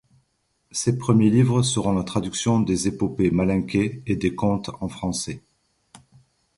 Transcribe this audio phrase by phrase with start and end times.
[0.71, 5.43] Ses premiers livres seront la traduction des épopées malinkées et des contes en français.